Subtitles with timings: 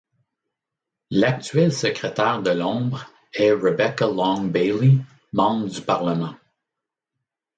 [1.11, 4.97] L'actuel secrétaire de l'ombre est Rebecca Long Bailey,
[5.31, 6.33] membre du Parlement.